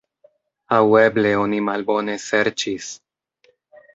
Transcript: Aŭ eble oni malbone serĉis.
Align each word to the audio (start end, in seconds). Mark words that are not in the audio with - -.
Aŭ 0.77 0.85
eble 1.01 1.33
oni 1.41 1.59
malbone 1.67 2.17
serĉis. 2.25 2.91